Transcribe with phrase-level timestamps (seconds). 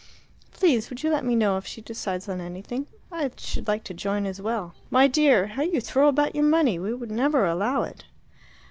[0.51, 2.87] "Please would you let me know if she decides on anything.
[3.11, 6.79] I should like to join as well." "My dear, how you throw about your money!
[6.79, 8.05] We would never allow it."